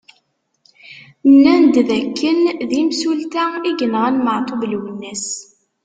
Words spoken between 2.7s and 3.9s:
imsulta i